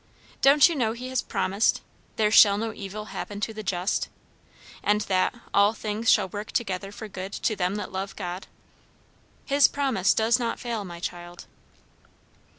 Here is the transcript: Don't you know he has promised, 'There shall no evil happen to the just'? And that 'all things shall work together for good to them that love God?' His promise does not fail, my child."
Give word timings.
Don't 0.41 0.67
you 0.67 0.73
know 0.73 0.93
he 0.93 1.09
has 1.09 1.21
promised, 1.21 1.81
'There 2.15 2.31
shall 2.31 2.57
no 2.57 2.73
evil 2.73 3.13
happen 3.13 3.39
to 3.41 3.53
the 3.53 3.61
just'? 3.61 4.09
And 4.81 5.01
that 5.01 5.35
'all 5.53 5.73
things 5.73 6.09
shall 6.09 6.27
work 6.27 6.51
together 6.51 6.91
for 6.91 7.07
good 7.07 7.31
to 7.33 7.55
them 7.55 7.75
that 7.75 7.91
love 7.91 8.15
God?' 8.15 8.47
His 9.45 9.67
promise 9.67 10.15
does 10.15 10.39
not 10.39 10.59
fail, 10.59 10.83
my 10.83 10.99
child." 10.99 11.45